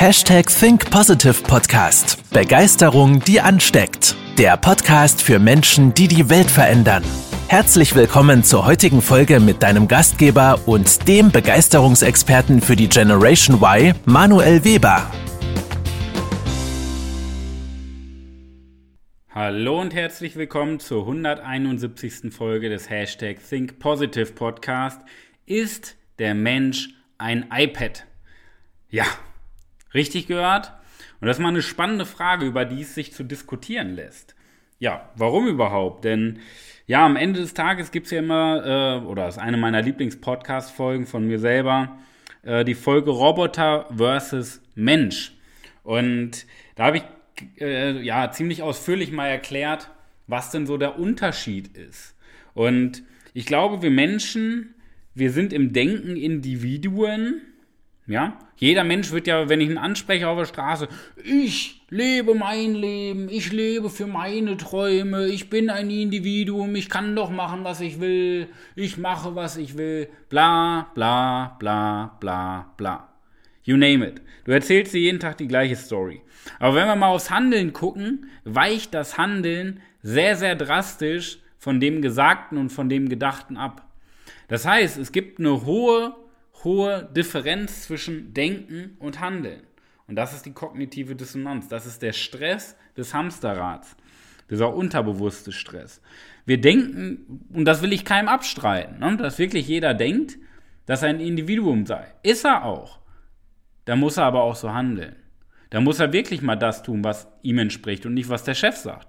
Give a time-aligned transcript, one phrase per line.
[0.00, 2.30] Hashtag Think Positive Podcast.
[2.30, 4.14] Begeisterung, die ansteckt.
[4.38, 7.02] Der Podcast für Menschen, die die Welt verändern.
[7.48, 13.92] Herzlich willkommen zur heutigen Folge mit deinem Gastgeber und dem Begeisterungsexperten für die Generation Y,
[14.04, 15.10] Manuel Weber.
[19.30, 22.32] Hallo und herzlich willkommen zur 171.
[22.32, 25.00] Folge des Hashtag Think Positive Podcast.
[25.44, 28.04] Ist der Mensch ein iPad?
[28.90, 29.04] Ja,
[29.98, 30.72] richtig gehört.
[31.20, 34.34] Und das ist mal eine spannende Frage, über die es sich zu diskutieren lässt.
[34.78, 36.04] Ja, warum überhaupt?
[36.04, 36.38] Denn
[36.86, 41.06] ja, am Ende des Tages gibt es ja immer, äh, oder ist eine meiner Lieblings-Podcast-Folgen
[41.06, 41.98] von mir selber,
[42.42, 45.32] äh, die Folge Roboter versus Mensch.
[45.82, 46.46] Und
[46.76, 47.04] da habe ich
[47.60, 49.90] äh, ja ziemlich ausführlich mal erklärt,
[50.28, 52.14] was denn so der Unterschied ist.
[52.54, 53.02] Und
[53.34, 54.74] ich glaube, wir Menschen,
[55.14, 57.42] wir sind im Denken Individuen,
[58.08, 60.88] ja, jeder Mensch wird ja, wenn ich ihn anspreche auf der Straße,
[61.22, 67.14] ich lebe mein Leben, ich lebe für meine Träume, ich bin ein Individuum, ich kann
[67.14, 73.08] doch machen, was ich will, ich mache, was ich will, bla, bla, bla, bla, bla.
[73.62, 74.22] You name it.
[74.44, 76.22] Du erzählst dir jeden Tag die gleiche Story.
[76.58, 82.00] Aber wenn wir mal aufs Handeln gucken, weicht das Handeln sehr, sehr drastisch von dem
[82.00, 83.84] Gesagten und von dem Gedachten ab.
[84.48, 86.16] Das heißt, es gibt eine hohe
[86.64, 89.62] hohe Differenz zwischen Denken und Handeln.
[90.06, 91.68] Und das ist die kognitive Dissonanz.
[91.68, 93.96] Das ist der Stress des Hamsterrads.
[94.50, 96.00] Dieser unterbewusste Stress.
[96.46, 100.38] Wir denken, und das will ich keinem abstreiten, ne, dass wirklich jeder denkt,
[100.86, 102.06] dass er ein Individuum sei.
[102.22, 102.98] Ist er auch.
[103.84, 105.16] Da muss er aber auch so handeln.
[105.68, 108.76] Da muss er wirklich mal das tun, was ihm entspricht und nicht, was der Chef
[108.76, 109.06] sagt.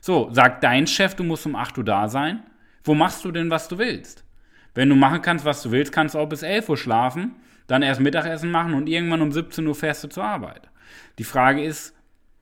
[0.00, 2.42] So, sagt dein Chef, du musst um 8 Uhr da sein.
[2.82, 4.24] Wo machst du denn, was du willst?
[4.74, 7.82] Wenn du machen kannst, was du willst, kannst du auch bis 11 Uhr schlafen, dann
[7.82, 10.68] erst Mittagessen machen und irgendwann um 17 Uhr fährst du zur Arbeit.
[11.18, 11.94] Die Frage ist,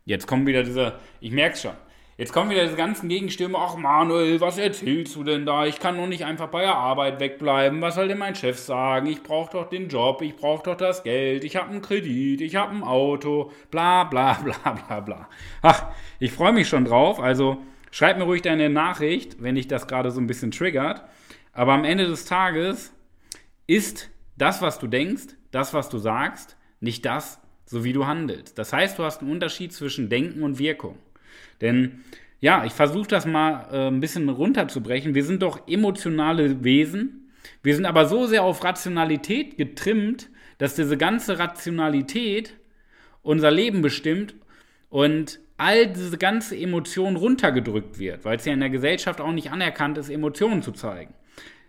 [0.04, 1.74] jetzt kommt wieder dieser, ich merk's schon,
[2.16, 5.66] jetzt kommen wieder diese ganzen Gegenstürme, ach Manuel, was erzählst du denn da?
[5.66, 7.80] Ich kann doch nicht einfach bei der Arbeit wegbleiben.
[7.80, 9.06] Was soll denn mein Chef sagen?
[9.06, 12.56] Ich brauche doch den Job, ich brauche doch das Geld, ich habe einen Kredit, ich
[12.56, 15.28] habe ein Auto, bla bla bla bla bla.
[15.62, 15.86] Ach,
[16.18, 17.58] ich freue mich schon drauf, also
[17.90, 21.04] schreib mir ruhig deine Nachricht, wenn dich das gerade so ein bisschen triggert.
[21.58, 22.94] Aber am Ende des Tages
[23.66, 28.56] ist das, was du denkst, das, was du sagst, nicht das, so wie du handelst.
[28.58, 30.98] Das heißt, du hast einen Unterschied zwischen Denken und Wirkung.
[31.60, 32.04] Denn
[32.38, 35.16] ja, ich versuche das mal äh, ein bisschen runterzubrechen.
[35.16, 37.28] Wir sind doch emotionale Wesen.
[37.64, 42.56] Wir sind aber so sehr auf Rationalität getrimmt, dass diese ganze Rationalität
[43.22, 44.36] unser Leben bestimmt
[44.90, 49.50] und all diese ganze Emotion runtergedrückt wird, weil es ja in der Gesellschaft auch nicht
[49.50, 51.14] anerkannt ist, Emotionen zu zeigen.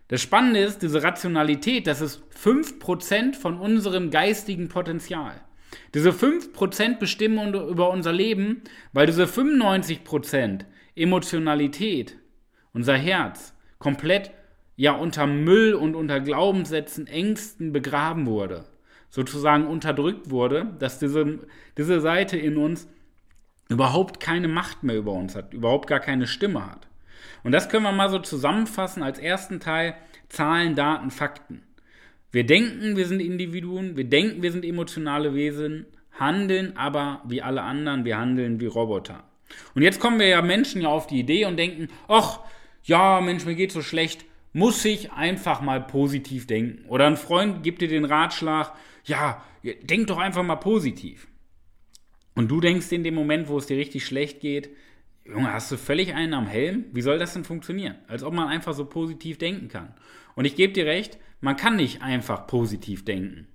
[0.10, 5.40] Das Spannende ist, diese Rationalität, das ist 5% von unserem geistigen Potenzial.
[5.94, 10.66] Diese 5% bestimmen über unser Leben, weil diese 95%
[10.96, 12.18] Emotionalität,
[12.74, 14.32] unser Herz, komplett
[14.76, 18.66] ja unter Müll und unter Glaubenssätzen, Ängsten begraben wurde.
[19.12, 21.40] Sozusagen unterdrückt wurde, dass diese,
[21.78, 22.88] diese Seite in uns
[23.70, 26.88] überhaupt keine Macht mehr über uns hat, überhaupt gar keine Stimme hat.
[27.44, 29.96] Und das können wir mal so zusammenfassen als ersten Teil
[30.30, 31.64] Zahlen, Daten, Fakten.
[32.32, 37.64] Wir denken, wir sind Individuen, wir denken, wir sind emotionale Wesen, handeln aber wie alle
[37.64, 39.24] anderen, wir handeln wie Roboter.
[39.74, 42.42] Und jetzt kommen wir ja Menschen ja auf die Idee und denken, ach,
[42.84, 46.86] ja, Mensch, mir geht so schlecht, muss ich einfach mal positiv denken.
[46.88, 48.74] Oder ein Freund gibt dir den Ratschlag,
[49.06, 51.28] ja, denk doch einfach mal positiv.
[52.36, 54.70] Und du denkst in dem Moment, wo es dir richtig schlecht geht,
[55.32, 56.86] Junge, hast du völlig einen am Helm?
[56.92, 57.96] Wie soll das denn funktionieren?
[58.08, 59.94] Als ob man einfach so positiv denken kann.
[60.36, 63.48] Und ich gebe dir recht, man kann nicht einfach positiv denken.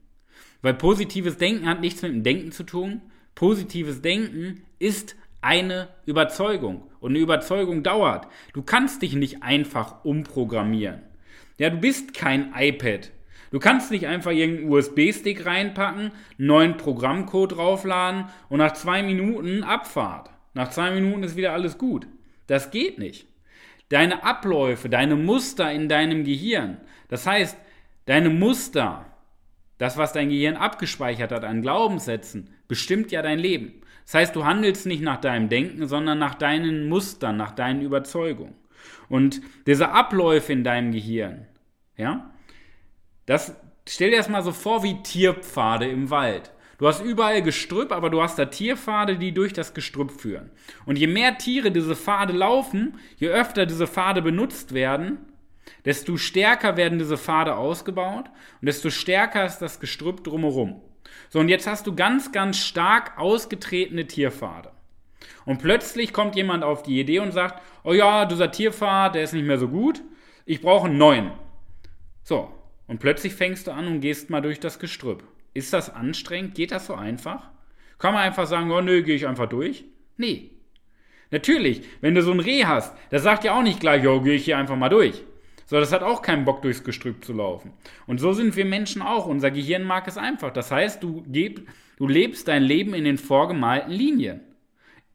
[0.62, 3.03] Weil positives Denken hat nichts mit dem Denken zu tun.
[3.35, 6.91] Positives Denken ist eine Überzeugung.
[7.01, 8.29] Und eine Überzeugung dauert.
[8.53, 11.03] Du kannst dich nicht einfach umprogrammieren.
[11.59, 13.11] Ja, du bist kein iPad.
[13.51, 20.34] Du kannst nicht einfach irgendeinen USB-Stick reinpacken, neuen Programmcode draufladen und nach zwei Minuten Abfahrt.
[20.55, 22.06] Nach zwei Minuten ist wieder alles gut.
[22.47, 23.27] Das geht nicht.
[23.89, 26.79] Deine Abläufe, deine Muster in deinem Gehirn,
[27.09, 27.56] das heißt,
[28.06, 29.06] deine Muster,
[29.79, 33.83] das, was dein Gehirn abgespeichert hat an Glaubenssätzen, bestimmt ja dein Leben.
[34.05, 38.55] Das heißt, du handelst nicht nach deinem Denken, sondern nach deinen Mustern, nach deinen Überzeugungen.
[39.09, 41.47] Und diese Abläufe in deinem Gehirn,
[41.97, 42.31] ja,
[43.27, 43.55] das
[43.89, 46.50] stell dir das mal so vor wie Tierpfade im Wald.
[46.79, 50.50] Du hast überall Gestrüpp, aber du hast da Tierpfade, die durch das Gestrüpp führen.
[50.87, 55.19] Und je mehr Tiere diese Pfade laufen, je öfter diese Pfade benutzt werden,
[55.85, 58.26] desto stärker werden diese Pfade ausgebaut
[58.61, 60.81] und desto stärker ist das Gestrüpp drumherum.
[61.29, 64.71] So, und jetzt hast du ganz, ganz stark ausgetretene Tierpfade.
[65.44, 69.32] Und plötzlich kommt jemand auf die Idee und sagt, oh ja, dieser Tierpfad, der ist
[69.32, 70.03] nicht mehr so gut,
[70.47, 71.32] ich brauche einen neuen.
[72.23, 72.50] So,
[72.87, 75.23] und plötzlich fängst du an und gehst mal durch das Gestrüpp.
[75.55, 76.55] Ist das anstrengend?
[76.55, 77.49] Geht das so einfach?
[77.99, 79.85] Kann man einfach sagen, oh nö, gehe ich einfach durch?
[80.17, 80.51] Nee.
[81.31, 84.35] Natürlich, wenn du so ein Reh hast, das sagt ja auch nicht gleich, oh, gehe
[84.35, 85.23] ich hier einfach mal durch.
[85.67, 87.73] So, das hat auch keinen Bock, durchs Gestrüpp zu laufen.
[88.06, 89.27] Und so sind wir Menschen auch.
[89.27, 90.53] Unser Gehirn mag es einfach.
[90.53, 94.41] Das heißt, du, geb, du lebst dein Leben in den vorgemalten Linien,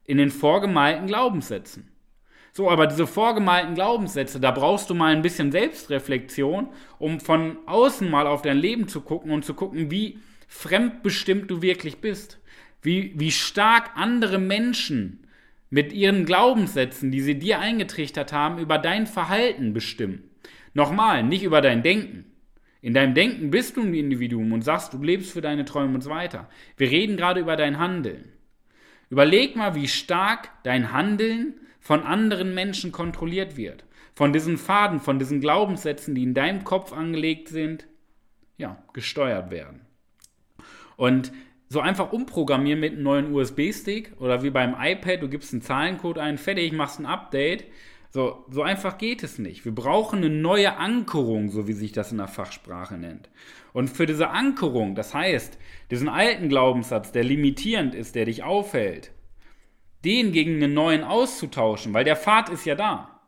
[0.05, 1.91] in den vorgemalten Glaubenssätzen.
[2.51, 8.09] So, aber diese vorgemalten Glaubenssätze, da brauchst du mal ein bisschen Selbstreflexion, um von außen
[8.09, 12.39] mal auf dein Leben zu gucken und zu gucken, wie fremdbestimmt du wirklich bist.
[12.81, 15.27] Wie, wie stark andere Menschen
[15.69, 20.29] mit ihren Glaubenssätzen, die sie dir eingetrichtert haben, über dein Verhalten bestimmen.
[20.73, 22.25] Nochmal, nicht über dein Denken.
[22.81, 26.01] In deinem Denken bist du ein Individuum und sagst, du lebst für deine Träume und
[26.01, 26.49] so weiter.
[26.77, 28.31] Wir reden gerade über dein Handeln.
[29.09, 33.83] Überleg mal, wie stark dein Handeln von anderen Menschen kontrolliert wird.
[34.13, 37.87] Von diesen Faden, von diesen Glaubenssätzen, die in deinem Kopf angelegt sind,
[38.57, 39.81] ja, gesteuert werden.
[40.99, 41.31] Und
[41.67, 46.17] so einfach umprogrammieren mit einem neuen USB-Stick oder wie beim iPad, du gibst einen Zahlencode
[46.17, 47.65] ein, fertig, machst ein Update
[48.11, 49.65] so, so einfach geht es nicht.
[49.65, 53.29] Wir brauchen eine neue Ankerung, so wie sich das in der Fachsprache nennt.
[53.71, 55.59] Und für diese Ankerung, das heißt,
[55.91, 59.11] diesen alten Glaubenssatz, der limitierend ist, der dich aufhält,
[60.03, 63.21] den gegen einen neuen auszutauschen, weil der Pfad ist ja da.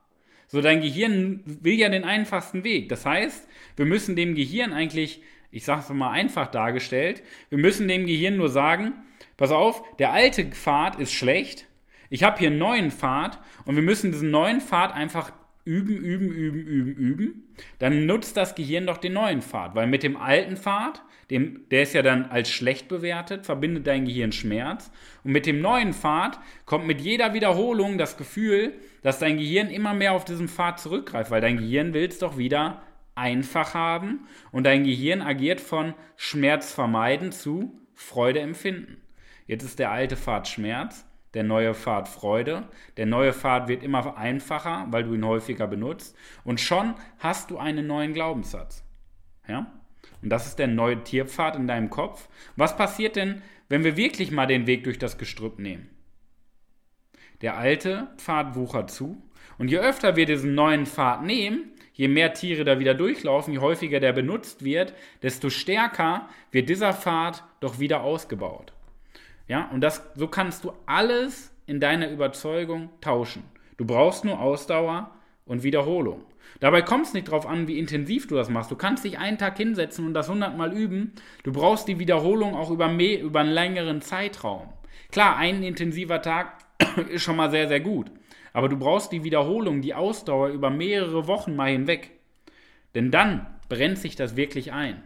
[0.47, 2.89] So, dein Gehirn will ja den einfachsten Weg.
[2.89, 5.21] Das heißt, wir müssen dem Gehirn eigentlich,
[5.51, 8.93] ich sage es mal einfach dargestellt, wir müssen dem Gehirn nur sagen,
[9.37, 11.67] pass auf, der alte Pfad ist schlecht,
[12.09, 15.31] ich habe hier einen neuen Pfad und wir müssen diesen neuen Pfad einfach
[15.63, 17.55] üben, üben, üben, üben, üben.
[17.79, 21.83] Dann nutzt das Gehirn doch den neuen Pfad, weil mit dem alten Pfad, dem, der
[21.83, 24.91] ist ja dann als schlecht bewertet, verbindet dein Gehirn Schmerz.
[25.23, 28.73] Und mit dem neuen Pfad kommt mit jeder Wiederholung das Gefühl,
[29.03, 32.37] dass dein Gehirn immer mehr auf diesen Pfad zurückgreift, weil dein Gehirn will es doch
[32.37, 32.81] wieder
[33.15, 39.01] einfach haben und dein Gehirn agiert von Schmerz vermeiden zu Freude empfinden.
[39.47, 42.67] Jetzt ist der alte Pfad Schmerz der neue Pfad Freude.
[42.97, 46.15] Der neue Pfad wird immer einfacher, weil du ihn häufiger benutzt.
[46.43, 48.83] Und schon hast du einen neuen Glaubenssatz.
[49.47, 49.71] Ja?
[50.21, 52.27] Und das ist der neue Tierpfad in deinem Kopf.
[52.55, 55.89] Was passiert denn, wenn wir wirklich mal den Weg durch das Gestrüpp nehmen?
[57.41, 59.21] Der alte Pfad wuchert zu.
[59.57, 63.59] Und je öfter wir diesen neuen Pfad nehmen, je mehr Tiere da wieder durchlaufen, je
[63.59, 68.73] häufiger der benutzt wird, desto stärker wird dieser Pfad doch wieder ausgebaut.
[69.47, 73.43] Ja, und das, so kannst du alles in deiner Überzeugung tauschen.
[73.77, 75.11] Du brauchst nur Ausdauer
[75.45, 76.23] und Wiederholung.
[76.59, 78.71] Dabei kommt es nicht darauf an, wie intensiv du das machst.
[78.71, 81.13] Du kannst dich einen Tag hinsetzen und das hundertmal üben.
[81.43, 84.69] Du brauchst die Wiederholung auch über, mehr, über einen längeren Zeitraum.
[85.11, 86.57] Klar, ein intensiver Tag
[87.09, 88.11] ist schon mal sehr, sehr gut.
[88.53, 92.11] Aber du brauchst die Wiederholung, die Ausdauer über mehrere Wochen mal hinweg.
[92.95, 95.03] Denn dann brennt sich das wirklich ein.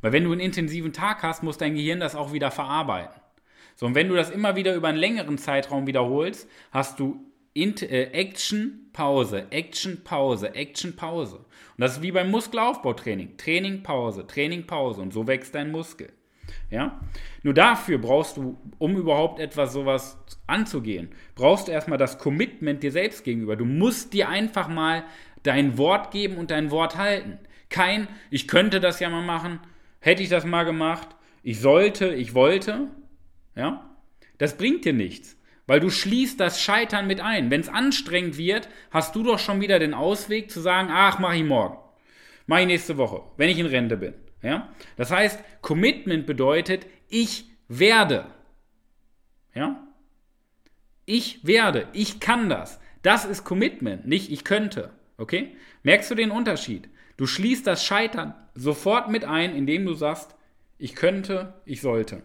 [0.00, 3.20] Weil wenn du einen intensiven Tag hast, muss dein Gehirn das auch wieder verarbeiten.
[3.74, 7.24] So, und wenn du das immer wieder über einen längeren Zeitraum wiederholst, hast du
[7.54, 11.36] äh, Action, Pause, Action, Pause, Action, Pause.
[11.38, 11.46] Und
[11.78, 13.36] das ist wie beim Muskelaufbautraining.
[13.36, 15.00] Training, Pause, Training, Pause.
[15.00, 16.12] Und so wächst dein Muskel.
[16.70, 17.00] Ja?
[17.42, 22.92] Nur dafür brauchst du, um überhaupt etwas sowas anzugehen, brauchst du erstmal das Commitment dir
[22.92, 23.56] selbst gegenüber.
[23.56, 25.04] Du musst dir einfach mal
[25.42, 27.38] dein Wort geben und dein Wort halten.
[27.68, 29.60] Kein, ich könnte das ja mal machen,
[30.00, 31.08] hätte ich das mal gemacht,
[31.42, 32.88] ich sollte, ich wollte,
[33.54, 33.84] ja?
[34.38, 37.50] Das bringt dir nichts, weil du schließt das Scheitern mit ein.
[37.50, 41.34] Wenn es anstrengend wird, hast du doch schon wieder den Ausweg zu sagen, ach, mach
[41.34, 41.76] ich morgen.
[42.46, 44.14] Mach ich nächste Woche, wenn ich in Rente bin.
[44.42, 44.72] Ja?
[44.96, 48.26] Das heißt, Commitment bedeutet, ich werde.
[49.54, 49.86] Ja?
[51.04, 52.80] Ich werde, ich kann das.
[53.02, 54.90] Das ist Commitment, nicht ich könnte.
[55.16, 55.56] Okay?
[55.82, 56.88] Merkst du den Unterschied?
[57.16, 60.34] Du schließt das Scheitern sofort mit ein, indem du sagst,
[60.78, 62.22] ich könnte, ich sollte.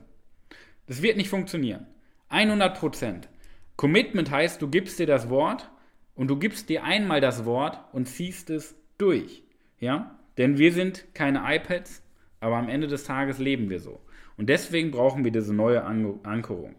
[0.85, 1.87] Das wird nicht funktionieren.
[2.29, 3.29] 100 Prozent.
[3.75, 5.69] Commitment heißt, du gibst dir das Wort
[6.13, 9.43] und du gibst dir einmal das Wort und ziehst es durch.
[9.79, 10.19] Ja?
[10.37, 12.02] Denn wir sind keine iPads,
[12.43, 13.99] aber am Ende des Tages leben wir so.
[14.37, 16.75] Und deswegen brauchen wir diese neue An Ankerung.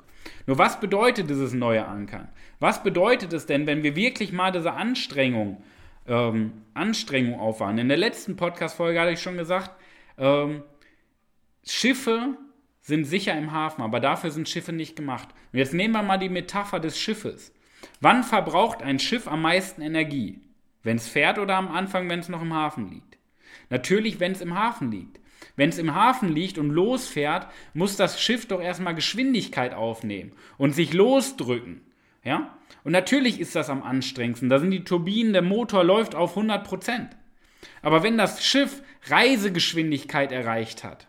[0.47, 2.29] Nur was bedeutet dieses neue Ankern?
[2.61, 5.63] Was bedeutet es denn, wenn wir wirklich mal diese Anstrengung,
[6.07, 7.81] ähm, Anstrengung aufwanden?
[7.81, 9.71] In der letzten Podcast-Folge hatte ich schon gesagt,
[10.19, 10.63] ähm,
[11.65, 12.37] Schiffe
[12.83, 15.29] sind sicher im Hafen, aber dafür sind Schiffe nicht gemacht.
[15.53, 17.53] Und jetzt nehmen wir mal die Metapher des Schiffes.
[18.01, 20.41] Wann verbraucht ein Schiff am meisten Energie?
[20.83, 23.19] Wenn es fährt oder am Anfang, wenn es noch im Hafen liegt?
[23.71, 25.19] Natürlich, wenn es im Hafen liegt.
[25.57, 30.75] Wenn es im Hafen liegt und losfährt, muss das Schiff doch erstmal Geschwindigkeit aufnehmen und
[30.75, 31.83] sich losdrücken.
[32.25, 32.57] Ja?
[32.83, 34.49] Und natürlich ist das am anstrengendsten.
[34.49, 37.17] Da sind die Turbinen, der Motor läuft auf 100 Prozent.
[37.83, 41.09] Aber wenn das Schiff Reisegeschwindigkeit erreicht hat,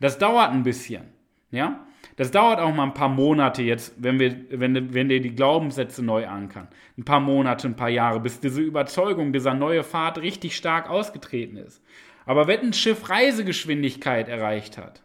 [0.00, 1.04] das dauert ein bisschen,
[1.50, 1.86] ja,
[2.16, 6.04] das dauert auch mal ein paar Monate jetzt, wenn wir, wenn, wenn dir die Glaubenssätze
[6.04, 6.68] neu ankern.
[6.96, 11.56] Ein paar Monate, ein paar Jahre, bis diese Überzeugung, dieser neue Pfad richtig stark ausgetreten
[11.56, 11.82] ist.
[12.26, 15.02] Aber wenn ein Schiff Reisegeschwindigkeit erreicht hat,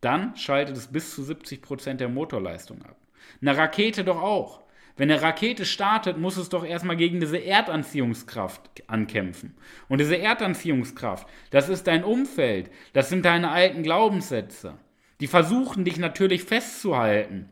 [0.00, 2.96] dann schaltet es bis zu 70 Prozent der Motorleistung ab.
[3.40, 4.62] Eine Rakete doch auch.
[4.96, 9.54] Wenn eine Rakete startet, muss es doch erstmal gegen diese Erdanziehungskraft ankämpfen.
[9.88, 14.78] Und diese Erdanziehungskraft, das ist dein Umfeld, das sind deine alten Glaubenssätze.
[15.20, 17.50] Die versuchen dich natürlich festzuhalten,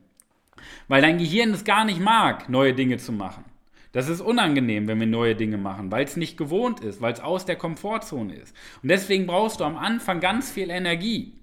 [0.88, 3.44] weil dein Gehirn es gar nicht mag, neue Dinge zu machen.
[3.94, 7.20] Das ist unangenehm, wenn wir neue Dinge machen, weil es nicht gewohnt ist, weil es
[7.20, 8.54] aus der Komfortzone ist.
[8.82, 11.40] Und deswegen brauchst du am Anfang ganz viel Energie.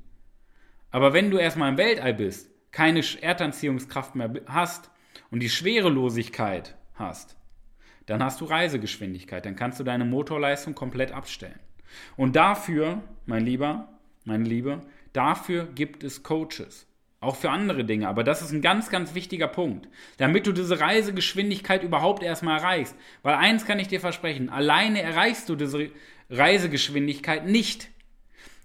[0.92, 4.92] Aber wenn du erstmal im Weltall bist, keine Erdanziehungskraft mehr hast,
[5.32, 7.38] und die Schwerelosigkeit hast,
[8.06, 11.60] dann hast du Reisegeschwindigkeit, dann kannst du deine Motorleistung komplett abstellen.
[12.18, 13.88] Und dafür, mein Lieber,
[14.26, 14.82] meine Liebe,
[15.14, 16.86] dafür gibt es Coaches.
[17.22, 18.08] Auch für andere Dinge.
[18.08, 19.88] Aber das ist ein ganz, ganz wichtiger Punkt.
[20.18, 22.96] Damit du diese Reisegeschwindigkeit überhaupt erstmal erreichst.
[23.22, 25.92] Weil eins kann ich dir versprechen, alleine erreichst du diese
[26.32, 27.90] Reisegeschwindigkeit nicht.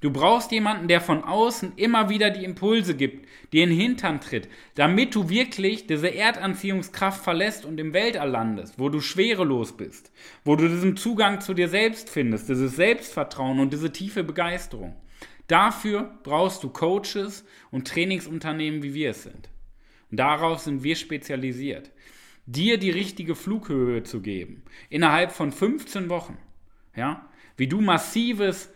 [0.00, 4.20] Du brauchst jemanden, der von außen immer wieder die Impulse gibt, dir in den Hintern
[4.20, 10.12] tritt, damit du wirklich diese Erdanziehungskraft verlässt und im Weltall landest, wo du schwerelos bist,
[10.44, 14.94] wo du diesen Zugang zu dir selbst findest, dieses Selbstvertrauen und diese tiefe Begeisterung.
[15.46, 19.48] Dafür brauchst du Coaches und Trainingsunternehmen, wie wir es sind.
[20.10, 21.90] Und darauf sind wir spezialisiert.
[22.46, 26.38] Dir die richtige Flughöhe zu geben, innerhalb von 15 Wochen,
[26.94, 28.70] ja, wie du massives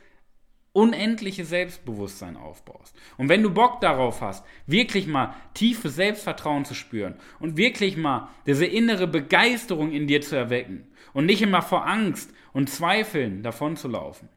[0.72, 2.96] unendliche Selbstbewusstsein aufbaust.
[3.16, 8.28] Und wenn du Bock darauf hast, wirklich mal tiefes Selbstvertrauen zu spüren und wirklich mal
[8.46, 13.76] diese innere Begeisterung in dir zu erwecken und nicht immer vor Angst und Zweifeln davon
[13.76, 14.28] zu laufen,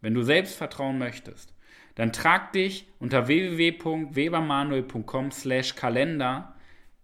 [0.00, 1.54] wenn du Selbstvertrauen möchtest,
[1.94, 6.54] dann trag dich unter www.webermanuel.com slash Kalender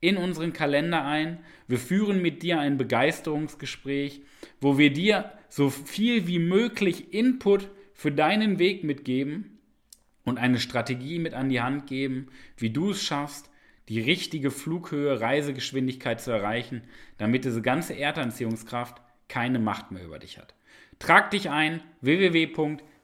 [0.01, 1.39] in unseren Kalender ein.
[1.69, 4.23] Wir führen mit dir ein Begeisterungsgespräch,
[4.61, 9.59] wo wir dir so viel wie möglich Input für deinen Weg mitgeben
[10.25, 13.51] und eine Strategie mit an die Hand geben, wie du es schaffst,
[13.89, 16.83] die richtige Flughöhe, Reisegeschwindigkeit zu erreichen,
[17.19, 20.55] damit diese ganze Erdanziehungskraft keine Macht mehr über dich hat.
[20.99, 22.96] Trag dich ein www.webermanuel.com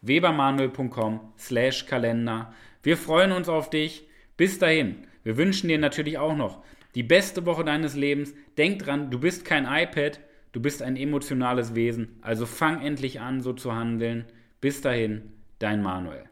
[1.38, 2.52] slash Kalender.
[2.82, 4.06] Wir freuen uns auf dich.
[4.37, 5.06] Bis dahin.
[5.23, 6.62] Wir wünschen dir natürlich auch noch
[6.94, 8.35] die beste Woche deines Lebens.
[8.59, 10.21] Denk dran, du bist kein iPad,
[10.52, 12.18] du bist ein emotionales Wesen.
[12.21, 14.25] Also fang endlich an, so zu handeln.
[14.61, 16.31] Bis dahin, dein Manuel.